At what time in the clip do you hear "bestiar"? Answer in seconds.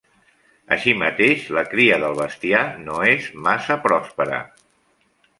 2.19-2.61